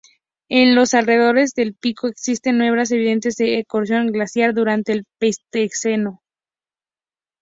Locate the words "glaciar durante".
4.07-4.93